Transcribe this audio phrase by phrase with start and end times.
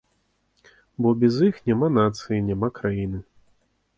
[1.05, 3.19] Бо без іх няма нацыі, няма краіны.